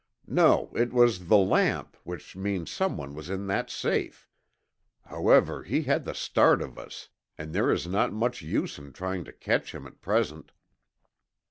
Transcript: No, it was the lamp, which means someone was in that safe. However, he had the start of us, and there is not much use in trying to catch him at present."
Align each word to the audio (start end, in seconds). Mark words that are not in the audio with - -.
No, 0.25 0.71
it 0.75 0.91
was 0.91 1.27
the 1.27 1.37
lamp, 1.37 1.95
which 2.05 2.35
means 2.35 2.71
someone 2.71 3.13
was 3.13 3.29
in 3.29 3.45
that 3.45 3.69
safe. 3.69 4.27
However, 5.05 5.61
he 5.61 5.83
had 5.83 6.05
the 6.05 6.15
start 6.15 6.59
of 6.59 6.79
us, 6.79 7.09
and 7.37 7.53
there 7.53 7.69
is 7.71 7.85
not 7.85 8.11
much 8.11 8.41
use 8.41 8.79
in 8.79 8.93
trying 8.93 9.25
to 9.25 9.31
catch 9.31 9.75
him 9.75 9.85
at 9.85 10.01
present." 10.01 10.53